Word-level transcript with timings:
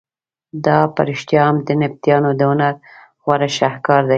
دا 0.65 0.79
په 0.93 1.01
رښتیا 1.09 1.43
هم 1.49 1.57
د 1.67 1.69
نبطیانو 1.81 2.29
د 2.39 2.41
هنر 2.49 2.73
غوره 3.23 3.49
شهکار 3.59 4.01
دی. 4.05 4.09